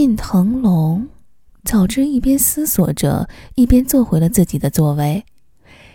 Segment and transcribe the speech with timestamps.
[0.00, 1.08] 近藤龙，
[1.62, 5.26] 早知一边思索着，一边坐回了自己的座位。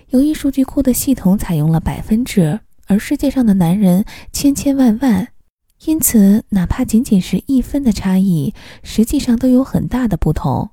[0.09, 5.29] 由于数据库的系统采用了百分制，而世界上的男人千千万万，
[5.85, 10.69] 因此哪怕仅仅是一分的差异，实际上都有很大的不同。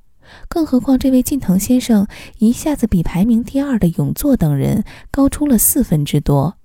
[0.46, 2.07] 更何况这位近藤先生
[2.37, 6.59] 一下子比排名第二的永作等人高出了四分之多。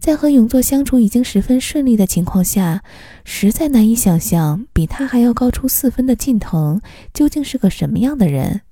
[0.00, 2.82] 在和永作相处已经十分顺利的情况下，
[3.22, 6.80] 实在难以想象比他还要高出四分的近藤
[7.12, 8.62] 究竟是个什么样的人。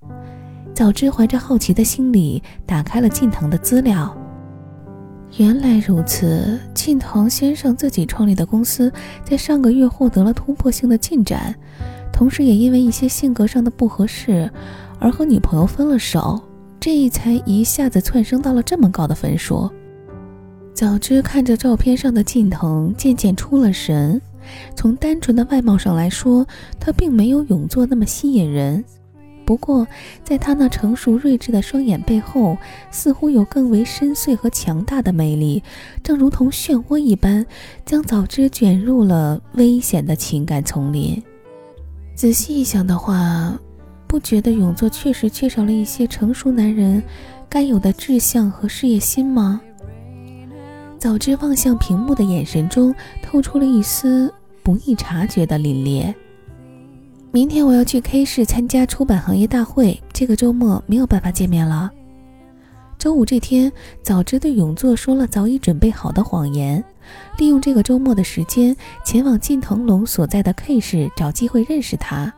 [0.74, 4.16] 早知怀着好奇的心理打开了近藤的资料，
[5.37, 8.90] 原来如此，近藤先生自己创立的公司
[9.23, 11.54] 在上个月获得了突破性的进展，
[12.10, 14.51] 同时也因为一些性格上的不合适
[14.98, 16.42] 而和女朋友分了手，
[16.80, 19.70] 这才一下子窜升到了这么高的分数。
[20.78, 24.23] 早知看着照片上的近藤，渐渐出了神。
[24.77, 26.46] 从单纯的外貌上来说，
[26.78, 28.84] 他并没有永作那么吸引人。
[29.45, 29.84] 不过，
[30.23, 32.56] 在他那成熟睿智的双眼背后，
[32.93, 35.60] 似乎有更为深邃和强大的魅力，
[36.01, 37.45] 正如同漩涡一般，
[37.84, 41.21] 将早知卷入了危险的情感丛林。
[42.15, 43.59] 仔细一想的话，
[44.06, 47.02] 不觉得永作确实缺少了一些成熟男人
[47.49, 49.60] 该有的志向和事业心吗？
[50.99, 54.32] 早知望向屏幕的眼神中透出了一丝
[54.65, 56.13] 不易察觉的凛冽。
[57.30, 61.90] 明天我要去 K 市参加出版行业大会，这个周末没有办法见面了。
[62.99, 63.71] 周五这天，
[64.03, 66.82] 早知对永作说了早已准备好的谎言，
[67.37, 68.75] 利用这个周末的时间
[69.05, 72.33] 前往近藤龙所在的 K 市找机会认识他。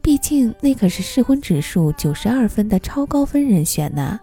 [0.00, 4.18] 毕竟那可是适婚指数九十二分的超高分人选呐。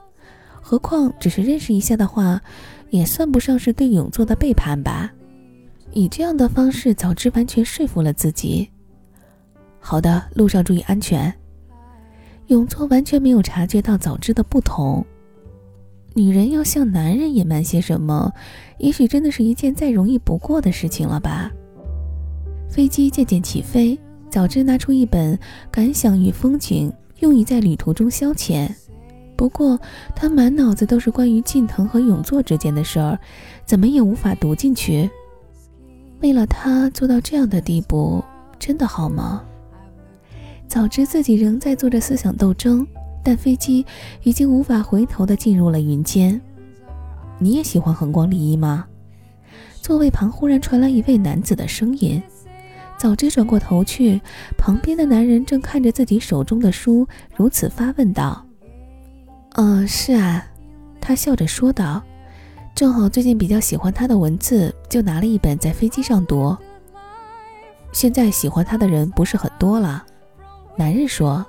[0.62, 2.42] 何况只是认识一下的话。
[2.94, 5.12] 也算不上是对永作的背叛吧。
[5.94, 8.70] 以这样的方式，早知完全说服了自己。
[9.80, 11.34] 好的，路上注意安全。
[12.48, 15.04] 永作完全没有察觉到早知的不同。
[16.14, 18.32] 女人要向男人隐瞒些什么，
[18.78, 21.52] 也许真的是一件再容易不过的事情了吧。
[22.70, 23.98] 飞机渐渐起飞，
[24.30, 25.36] 早知拿出一本
[25.72, 26.92] 《感想与风景》，
[27.22, 28.72] 用以在旅途中消遣。
[29.44, 29.78] 不过，
[30.16, 33.20] 他满脑子都是关于近藤和永作之间的事儿，
[33.66, 35.10] 怎么也无法读进去。
[36.22, 38.24] 为了他做到这样的地步，
[38.58, 39.44] 真的好吗？
[40.66, 42.88] 早知自己仍在做着思想斗争，
[43.22, 43.86] 但飞机
[44.22, 46.40] 已经无法回头的进入了云间。
[47.38, 48.86] 你也喜欢横光利一吗？
[49.82, 52.24] 座位旁忽然传来一位男子的声音。
[52.98, 54.22] 早知转过头去，
[54.58, 57.06] 旁边的男人正看着自己手中的书，
[57.36, 58.43] 如此发问道。
[59.56, 60.46] 嗯，是啊，
[61.00, 62.02] 他笑着说道。
[62.74, 66.58] 正好最近比较喜欢他的文字，就拿了一本在飞机上读。
[67.92, 70.04] 现在喜欢他的人不是很多了，
[70.76, 71.46] 男人说。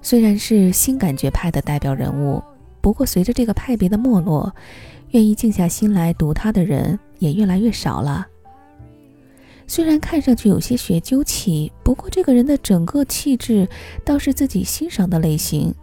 [0.00, 2.40] 虽然是新感觉派的代表人物，
[2.80, 4.54] 不过随着这个派别的没落，
[5.10, 8.24] 愿意静下心来读他的人也越来越少了。
[9.66, 13.68] 虽然看上去有些学究气，不过这个人的整个气质
[14.04, 15.74] 倒是自己欣赏的类型。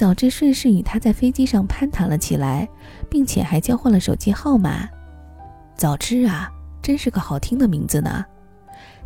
[0.00, 2.66] 早知顺势与他在飞机上攀谈了起来，
[3.10, 4.88] 并且还交换了手机号码。
[5.76, 6.50] 早知啊，
[6.80, 8.24] 真是个好听的名字呢。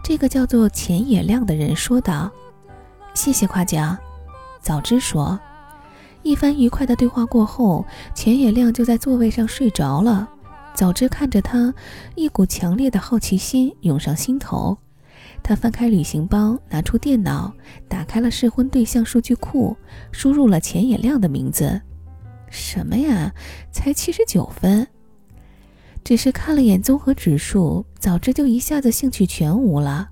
[0.04, 2.31] 这个叫做钱野亮的人说道
[3.12, 3.99] ：“谢谢夸奖。”
[4.62, 5.37] 早知说。
[6.22, 7.84] 一番愉快的对话过后，
[8.15, 10.28] 钱野亮就在座位上睡着了。
[10.75, 11.75] 早知看着他，
[12.15, 14.78] 一股强烈的好奇心涌上心头。
[15.44, 17.55] 他翻开旅行包，拿出电脑，
[17.87, 19.77] 打开了适婚对象数据库，
[20.10, 21.78] 输入了钱野亮的名字。
[22.49, 23.31] 什么呀，
[23.71, 24.88] 才七十九分！
[26.03, 30.09] 只是看了眼综合指数，早知就一下子兴趣全无了。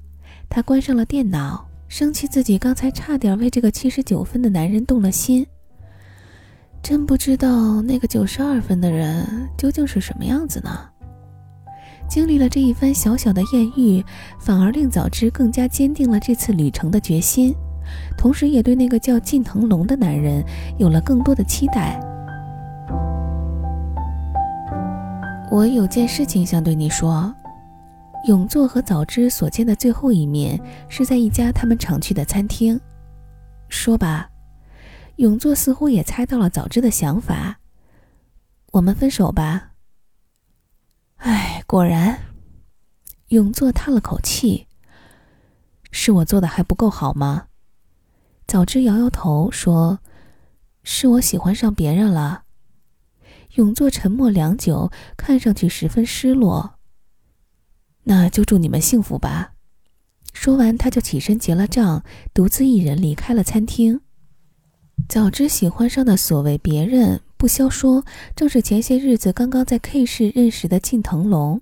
[0.51, 5.47] 他关上了电脑，生气自己刚才差点为这个七十九分的男人动了心。
[6.83, 10.91] 真不知道那个九十二分的人究竟是什么样子呢？
[12.09, 14.05] 经历了这一番小小的艳遇，
[14.39, 17.55] 反而令早知更加坚定了这次旅程的决心，
[18.17, 20.45] 同时也对那个叫近藤龙的男人
[20.79, 21.99] 有了更多的期待。
[25.51, 27.35] 我有件事情想对你说。
[28.29, 30.57] 永作和早知所见的最后一面
[30.89, 32.81] 是在一家他们常去的餐厅。
[33.69, 34.29] 说吧。
[35.17, 37.59] 永作似乎也猜到了早知的想法。
[38.71, 39.72] 我们分手吧。
[41.25, 42.19] 唉，果然，
[43.29, 44.67] 永作叹了口气。
[45.93, 47.47] 是我做的还不够好吗？
[48.45, 50.01] 早知摇摇头说
[50.83, 52.43] ：“是我喜欢上别人了。”
[53.55, 56.75] 永作沉默良久，看上去十分失落。
[58.03, 59.53] 那就祝你们幸福吧。
[60.33, 62.03] 说完，他就起身结了账，
[62.35, 64.01] 独自一人离开了餐厅。
[65.09, 68.05] 早知喜欢上的所谓别人，不消说，
[68.37, 71.61] 正是前些日子刚刚在 K 市认识的靳腾龙。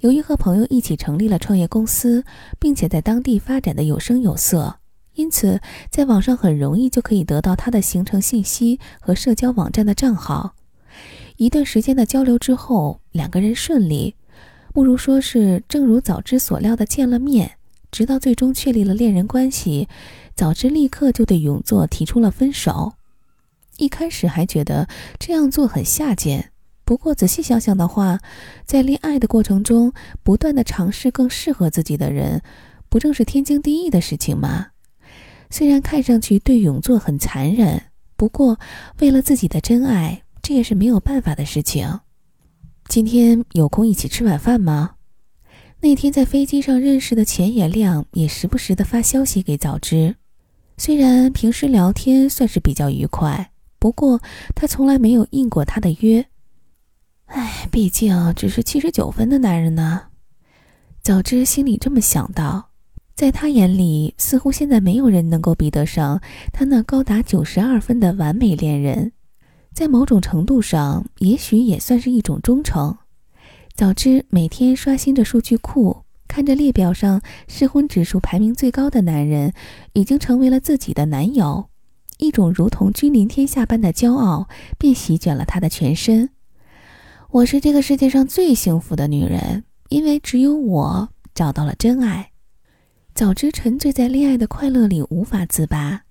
[0.00, 2.24] 由于和朋友一起成立了创业公司，
[2.58, 4.80] 并且在当地发展的有声有色，
[5.14, 10.56] 因此在网上很容易就可以得到他的行程信息和社交网站的账号。
[11.36, 14.16] 一段时间的交流之后，两个人顺利，
[14.72, 17.52] 不如说是正如早知所料的见了面。
[17.92, 19.86] 直到最终确立了恋人关系，
[20.34, 22.94] 早知立刻就对永作提出了分手。
[23.84, 24.88] 一开始还觉得
[25.18, 26.50] 这样做很下贱，
[26.84, 28.18] 不过仔细想想的话，
[28.64, 29.92] 在恋爱的过程中
[30.22, 32.40] 不断的尝试更适合自己的人，
[32.88, 34.68] 不正是天经地义的事情吗？
[35.50, 37.82] 虽然看上去对永作很残忍，
[38.16, 38.58] 不过
[39.00, 42.00] 为了自己的真爱，这也是没有办法的事情。
[42.88, 44.92] 今天有空一起吃晚饭吗？
[45.80, 50.16] 那天在飞机上认识的钱野亮也时不时的发消息给早知，
[50.78, 53.50] 虽然平时聊天算是比较愉快，
[53.84, 54.22] 不过
[54.54, 56.24] 他从来没有应过他的约。
[57.26, 60.04] 哎，毕竟只是七十九分的男人呢。
[61.02, 62.70] 早知心里这么想到，
[63.14, 69.12] 在他眼里，似乎现在没有人能够比得上他那高达九十二分的完美恋人，
[69.74, 72.96] 在某种程度上，也许也算是一种忠诚。
[73.74, 79.52] 早知每天刷新着数据库，看着列表上适婚指数排名最高的男人
[79.92, 81.68] 已经成为了自己的男友，
[82.18, 86.30] 一种如同君临天下般的骄傲便席卷了他的全身。
[87.30, 92.30] 我是这个世界上最幸福的女人，因为只有我找到了真爱。
[93.14, 96.02] 早知沉醉在恋爱的快乐里无法自拔。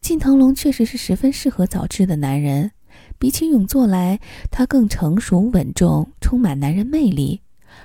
[0.00, 2.72] 靳腾龙确实是十分适合早知的男人。
[3.18, 4.18] 比起永作来，
[4.50, 7.42] 他更成熟稳重，充满男人魅力。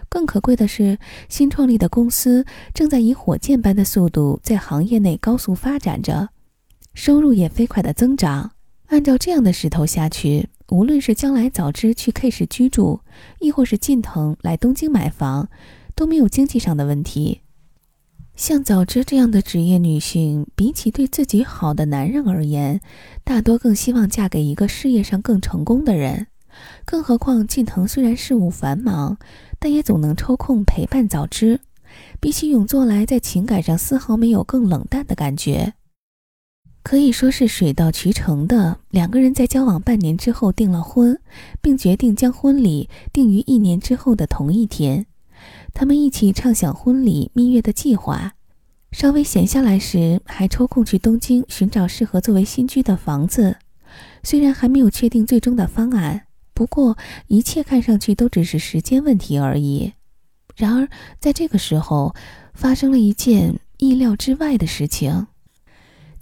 [0.10, 0.98] 更可贵的是，
[1.28, 6.30] 新创立的公司正在以火箭般的速度在行业内高速发展着，
[6.94, 8.52] 收入也飞快的增长。
[8.88, 13.00] 按照这样的势头下去，无论是将来早知去 K 市居住，
[13.40, 15.50] 亦或是近藤来东京买房，
[15.96, 17.42] 都没有经济上的问题。
[18.36, 22.82] 像早知这样的职业女性，比起对自己好的男人而言，
[23.24, 26.28] 大多更希望嫁给一个事业上更成功的人。
[26.86, 29.18] 更何况近藤虽然事务繁忙，
[29.60, 31.62] 但也总能抽空陪伴早知。
[32.20, 35.74] 比起永作来，在情感上丝毫没有更冷淡的感觉，
[36.84, 38.78] 可以说是水到渠成的。
[38.90, 41.18] 两个人在交往半年之后订了婚，
[41.62, 45.06] 并决定将婚礼定于一年之后的同一天。
[45.74, 48.34] 他们一起畅想婚礼蜜月的计划，
[48.92, 53.58] 稍微闲下来时，还抽空去东京寻找适合作为新居的房子。
[54.22, 56.98] 虽然还没有确定最终的方案，不过
[57.28, 59.94] 一切看上去都只是时间问题而已。
[60.56, 60.88] 然而，
[61.20, 62.14] 在这个时候，
[62.54, 65.28] 发生了一件意料之外的事情。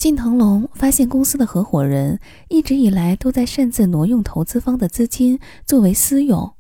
[0.01, 2.19] 金腾龙发现公司的合伙人
[2.50, 6.56] 一直以来都在擅自挪用投资方的资金作为私用，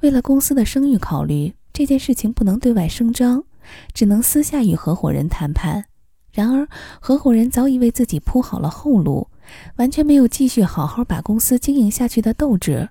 [0.00, 1.54] 为了公司的声誉考虑。
[1.72, 3.44] 这件事情不能对外声张，
[3.94, 5.84] 只能私下与合伙人谈判。
[6.32, 6.66] 然而，
[7.00, 9.28] 合伙人早已为自己铺好了后路，
[9.76, 12.88] 完全没有继续好好把公司经营下去的斗志，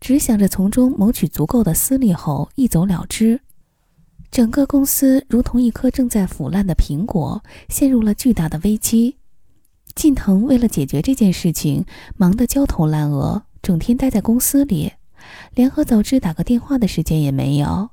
[0.00, 3.40] 只想着从中谋取足够的私利后一走了之。
[4.28, 9.18] 整个公司如同一颗正在腐烂的苹果，陷入了巨大的危机。
[9.96, 11.86] 近藤为了解决这件事情，
[12.18, 14.92] 忙得焦头烂额，整天待在公司里，
[15.54, 17.88] 连和早知打个电话的时间也没有。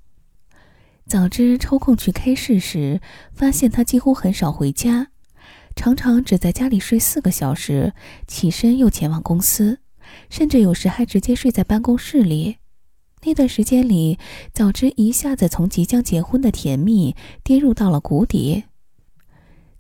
[1.08, 3.00] 早知抽空去 K 市时，
[3.32, 5.08] 发现他几乎很少回家，
[5.78, 7.94] 常常只在家里睡四个小时，
[8.28, 9.80] 起身又前往公司，
[10.30, 12.58] 甚至有时还直接睡在办公室里。
[13.26, 14.20] 那段时间里，
[14.52, 18.66] 早知一下子从即将结婚的甜蜜跌入到了谷底。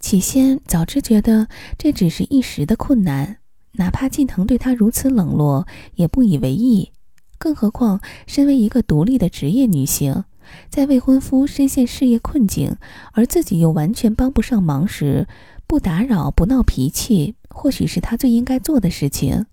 [0.03, 3.37] 起先，早知觉得这只是一时的困难，
[3.75, 6.91] 哪怕近藤对他如此冷落，也不以为意。
[7.37, 10.25] 更何况，身为一个独立的职业女性。
[10.69, 12.75] 在未婚夫深陷事业困境，
[13.13, 15.25] 而自己又完全帮不上忙时，
[15.67, 19.45] 不打扰、不闹脾气，或许是他最应该做的事情。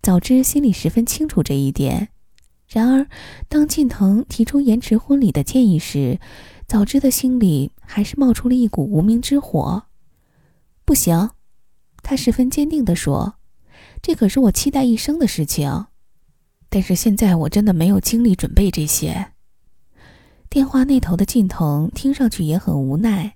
[0.00, 2.10] 早知心里十分清楚这一点。
[2.68, 3.08] 然而，
[3.48, 6.20] 当近藤提出延迟婚礼的建议时，
[6.70, 9.86] 早知的心里还是冒出了一股无名之火。
[10.84, 11.30] 不行，
[12.00, 13.34] 他十分坚定地说
[14.00, 15.86] ：“这可是我期待一生的事情。
[16.68, 19.32] 但是现在我真的没有精力准备这些。”
[20.48, 23.34] 电话那头的近藤听上去也很无奈。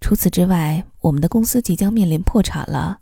[0.00, 2.98] 除此之外，我们的公司即将面临破产了，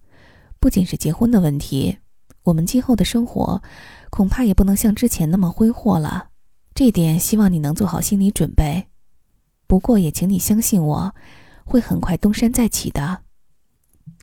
[0.61, 1.97] 不仅是结婚的问题，
[2.43, 3.63] 我们今后的生活
[4.11, 6.29] 恐怕也不能像之前那么挥霍了。
[6.75, 8.90] 这点希望你能做好心理准备。
[9.71, 11.15] 不过也请你相信我，
[11.65, 13.21] 会很快东山再起的。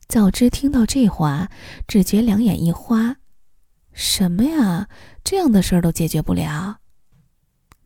[0.05, 1.49] 早知听到这话，
[1.87, 3.15] 只觉两眼一花。
[3.93, 4.89] 什么呀？
[5.23, 6.79] 这样的事儿都解决不了？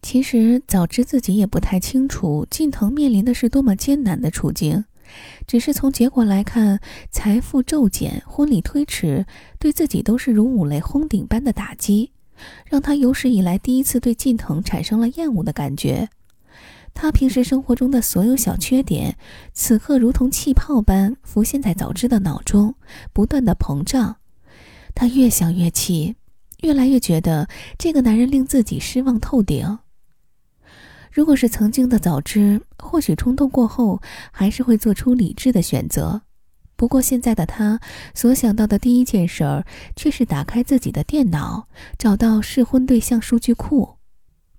[0.01, 4.85] 其实早知自己也不太清楚，近藤面临的是多么艰难的处境。
[5.45, 6.79] 只是从结果来看，
[7.11, 9.27] 财富骤减、婚礼推迟，
[9.59, 12.11] 对自己都是如五雷轰顶般的打击，
[12.65, 16.09] 让他有史以来第一次对近藤产生了厌恶的感觉。
[16.93, 19.17] 他平时生活中的所有小缺点，
[19.53, 22.75] 此刻如同气泡般浮现在早知的脑中，
[23.11, 24.17] 不断的膨胀。
[24.93, 26.15] 他越想越气，
[26.59, 29.79] 越来越觉得这个男人令自己失望透顶。
[31.11, 36.21] 如果是曾经的早知，或许冲动过后还是会做出理智的选择。
[36.75, 37.79] 不过现在的他
[38.13, 41.67] 所想到的第一件事儿，却是打开自己的电脑，
[41.97, 43.97] 找到适婚对象数据库。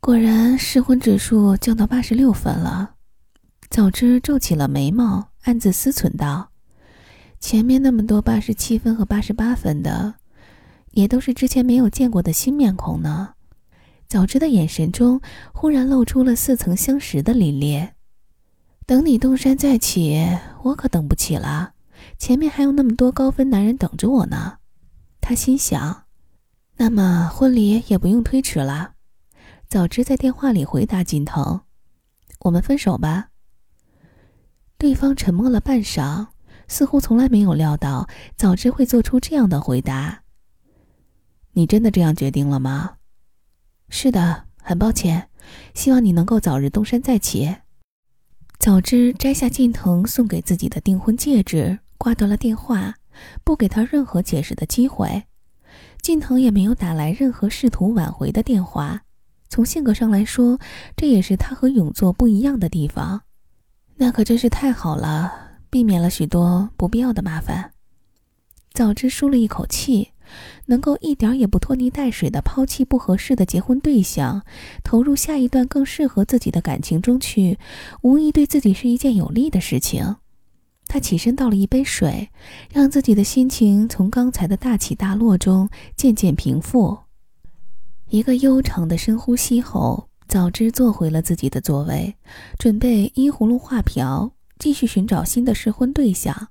[0.05, 2.95] 果然，试婚指数降到八十六分了。
[3.71, 6.51] 早知皱起了眉毛，暗自思忖道
[7.39, 10.15] ：“前面那么多八十七分和八十八分的，
[10.91, 13.35] 也都是之前没有见过的新面孔呢。”
[14.11, 15.21] 早知的眼神中
[15.55, 17.91] 忽然露出了似曾相识的凛冽。
[18.85, 20.21] 等你东山再起，
[20.65, 21.75] 我可等不起了。
[22.19, 24.55] 前面还有那么多高分男人等着我呢。
[25.21, 26.03] 他心想。
[26.77, 28.95] 那么婚礼也不用推迟了。
[29.73, 31.63] 早知在电话里回答金藤
[32.45, 33.31] ：“我们分手吧。”
[34.77, 36.27] 对方沉默了半晌，
[36.69, 40.25] 似乎从来没有料到早知会做出这样的回答。
[41.53, 42.97] 你真的这样决定了吗？
[43.89, 45.31] 是的，很抱歉，
[45.73, 47.57] 希望你能够早日东山再起。
[48.59, 52.97] 早知摘下近藤送给自己的订婚戒指，挂断了电话，
[53.43, 55.23] 不给他任何解释的机会。
[56.03, 59.05] 近藤也没有打来任何试图挽回的电话。
[59.53, 60.59] 从性格上来说，
[60.97, 63.21] 这也是他和永作不一样的地方。
[63.97, 65.31] 那可真是太好了，
[65.69, 67.73] 避免了许多不必要的麻烦。
[68.73, 70.09] 早知舒了一口气。
[70.67, 74.43] 能够一点也不拖泥带水的抛弃不合适的结婚对象，
[74.83, 77.59] 投入下一段更适合自己的感情中去，
[78.01, 80.17] 无疑对自己是一件有利的事情。
[80.87, 82.31] 他起身倒了一杯水，
[82.73, 87.01] 让自己的心情从刚才的大起大落中渐渐平复。
[88.13, 92.15] 一个悠长的深呼吸后，早知坐回了自己的座位，
[92.59, 96.49] 准备依葫芦画瓢，继续寻找新的试婚对象。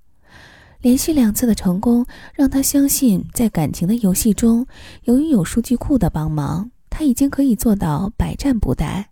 [0.79, 2.03] 连续两次的成功，
[2.33, 4.65] 让他相信，在感情的游戏中，
[5.03, 9.05] 由于有数据库的帮忙，他已经可以做到百战不殆。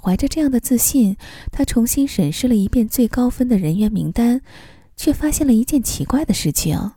[0.00, 1.16] 怀着这样的自信，
[1.50, 4.40] 他重新审视了一遍最高分的人员名单，
[4.96, 6.92] 却发现了一件奇怪的事情：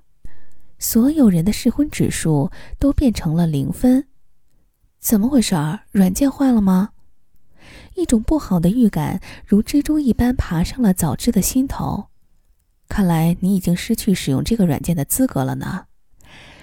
[0.78, 4.06] 所有人的试婚指数都变成了零分。
[5.02, 5.80] 怎么回事儿？
[5.92, 6.92] 软件坏了吗？
[7.96, 12.06] 一种不好的预感如蜘蛛一般爬上了早知的心头。
[12.88, 15.86] 看来你已经失去使用这个软件的资格了呢。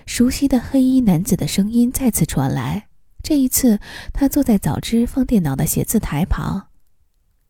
[0.07, 2.87] 熟悉的黑衣男子的声音再次传来。
[3.25, 3.81] 这一次，
[4.13, 6.69] 他坐在早知放电脑的写字台旁。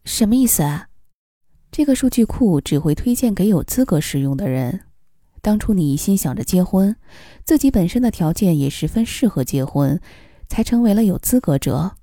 [0.06, 0.88] 什么意思啊？
[1.70, 4.86] 这个数据库只会推荐给有资格使用的人。
[5.42, 6.96] 当初你一心想着结婚，
[7.44, 10.00] 自己本身的条件也十分适合结婚，
[10.48, 11.96] 才成为了有资格者。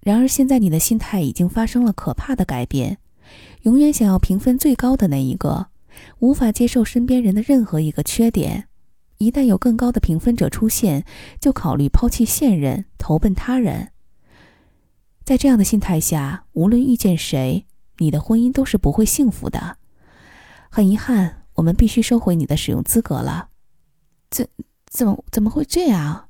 [0.00, 2.98] 然而现在你的心态已经发生了可怕的改变，
[3.62, 5.68] 永远想要评分最高的那一个。
[6.18, 8.68] 无法接受身边人的任何一个缺点，
[9.18, 11.04] 一旦有更高的评分者出现，
[11.40, 13.92] 就考虑抛弃现任，投奔他人。
[15.24, 17.64] 在这样的心态下，无论遇见谁，
[17.98, 19.78] 你的婚姻都是不会幸福的。
[20.68, 23.48] 很遗憾，我们必须收回你的使用资格了。
[24.30, 24.48] 怎
[24.86, 26.28] 怎么怎么会这样？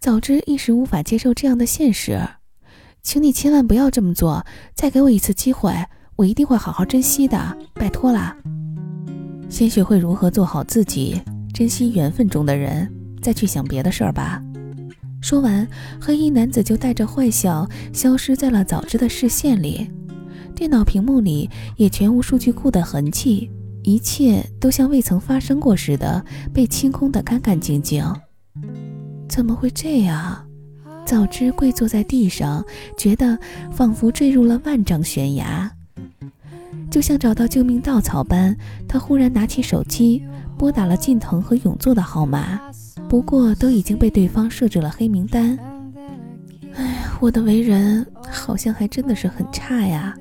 [0.00, 2.18] 早知一时无法接受这样的现实，
[3.02, 5.74] 请你千万不要这么做，再给我一次机会。
[6.16, 8.34] 我一定会好好珍惜的，拜托啦！
[9.50, 11.20] 先学会如何做好自己，
[11.52, 12.90] 珍惜缘分中的人，
[13.20, 14.42] 再去想别的事儿吧。
[15.20, 15.68] 说完，
[16.00, 19.90] 黑衣男子就带着坏笑消失在了早知的视线里。
[20.54, 23.50] 电脑屏幕里也全无数据库的痕迹，
[23.82, 28.02] 一切都像未曾发生过似的，被清空的干干净净。
[29.30, 30.44] 怎么会这样？
[31.06, 32.64] 早知跪坐在地上，
[32.96, 33.38] 觉得
[33.72, 35.70] 仿佛坠入了万丈悬崖。
[36.90, 38.54] 就像找到救命稻草般，
[38.88, 40.22] 他忽然拿起手机，
[40.58, 42.60] 拨打了近藤和永作的号码。
[43.08, 45.56] 不过都已经被对方设置了黑名单。
[46.74, 50.14] 哎，我的为人好像还真的是很差呀。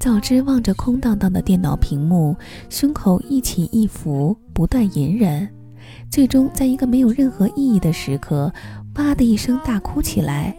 [0.00, 2.36] 早知望着空荡荡的电脑屏幕，
[2.68, 5.48] 胸口一起一伏，不断隐忍，
[6.10, 8.52] 最终在一个没有任何意义的时刻，
[8.96, 10.56] 哇的一声大哭起来，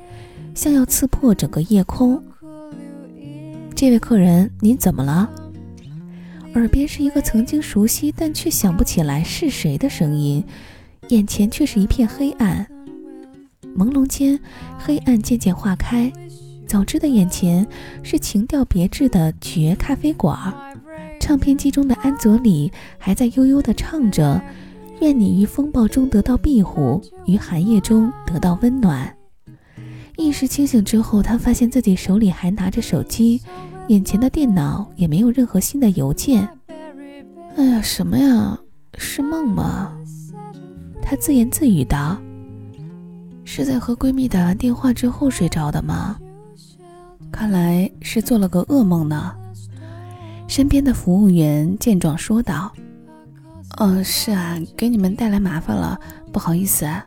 [0.53, 2.21] 像要刺破整个夜空。
[3.75, 5.29] 这位客人，您怎么了？”
[6.55, 10.43] 耳边是一个曾经熟悉但却想不起来是谁的声音，
[11.09, 12.65] 眼前却是一片黑暗。
[13.77, 14.39] 朦胧间，
[14.77, 16.11] 黑暗渐渐化开。
[16.67, 17.65] 早知的眼前
[18.03, 20.53] 是情调别致的绝咖啡馆，
[21.19, 24.41] 唱片机中的安佐里还在悠悠地唱着
[25.01, 29.15] ：“愿你于风暴中得到庇护，于寒夜中得到温暖。”
[30.17, 33.41] 意识清醒之后，他发现自己手里还拿着手机，
[33.87, 36.47] 眼前的电脑也没有任何新的邮件。
[37.55, 38.59] 哎呀，什么呀？
[38.97, 39.93] 是梦吗？
[41.01, 42.17] 他自言自语道
[43.45, 46.17] ：“是在和闺蜜打完电话之后睡着的吗？”
[47.31, 49.33] 看来是做了个噩梦呢。
[50.47, 52.73] 身边的服务员见状说道
[53.79, 55.99] ：“嗯，是啊，给你们带来麻烦了，
[56.33, 57.05] 不好意思。”啊。”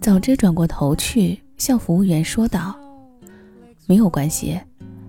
[0.00, 2.74] 早知转过头去向服务员说道
[3.86, 4.58] ：“没有关系，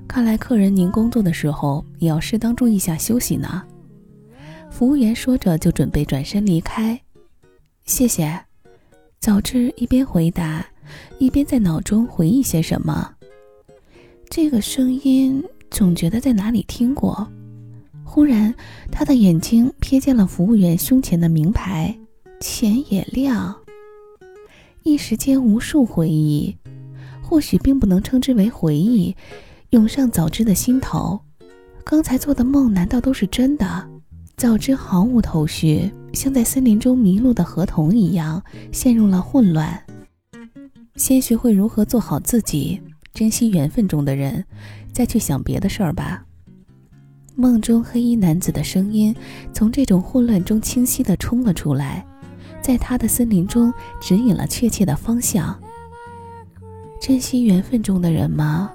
[0.08, 3.63] 看来客人您工作的时候也要适当注意下休息呢。”
[4.72, 7.00] 服务员说着就准备转身离开。
[7.86, 8.39] 谢谢。
[9.20, 10.65] 早知一边回答，
[11.20, 13.13] 一边在脑中回忆些什么。
[14.27, 17.27] 这个声音总觉得在哪里听过。
[18.03, 18.53] 忽然，
[18.91, 21.98] 他的眼睛瞥见了服务员胸前的名牌
[22.39, 23.55] “钱也亮”。
[24.83, 26.55] 一时间，无数回忆，
[27.22, 29.15] 或许并不能称之为回忆，
[29.72, 31.19] 涌上早知的心头。
[31.83, 33.89] 刚才做的梦难道都是真的？
[34.36, 39.81] 早知毫无头绪，像在森林中迷路的河童一样，陷入了混乱。
[40.95, 42.79] 先学会如何做好自己。
[43.13, 44.43] 珍惜缘分中的人，
[44.91, 46.25] 再去想别的事儿吧。
[47.36, 49.16] 梦中黑衣男子的声音
[49.52, 52.06] 从这种混乱中清晰地冲了出来，
[52.62, 55.58] 在他的森林中指引了确切的方向。
[57.02, 58.72] 珍惜缘分中的人吗？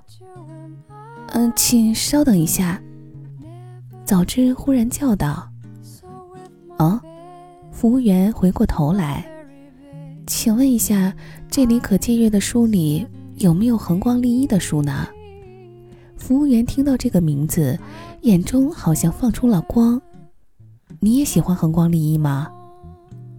[1.29, 2.83] 嗯，请稍等一下。
[4.05, 5.49] 早知忽然叫道
[6.79, 7.00] ：“哦！”
[7.71, 9.25] 服务员回过头来，
[10.27, 11.14] 请问一下，
[11.49, 13.07] 这里可借阅的书里？
[13.37, 15.07] 有没有恒光立一的书呢？
[16.18, 17.78] 服务员听到这个名字，
[18.22, 20.00] 眼中好像放出了光。
[21.00, 22.48] 你也喜欢恒光利一吗？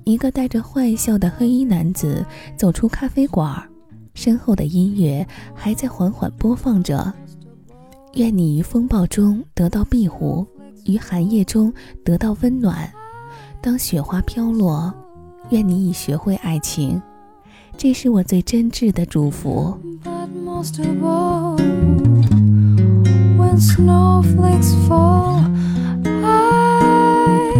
[0.06, 2.26] 一个带着坏笑的黑衣男子
[2.58, 3.62] 走出咖啡馆，
[4.16, 7.14] 身后的音乐还在缓缓播放着。
[8.14, 10.48] 愿你于风暴中得到庇护，
[10.86, 11.72] 于寒夜中
[12.04, 12.90] 得到温暖。
[13.62, 14.92] 当雪花飘落，
[15.50, 17.00] 愿你已学会爱情。
[17.78, 19.78] 这是我最真挚的祝福。
[23.80, 25.40] snowflakes fall.
[26.06, 27.56] I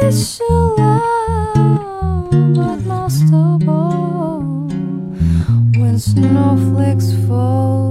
[0.00, 4.40] wish you love, but most of all,
[5.76, 7.81] when snowflakes fall.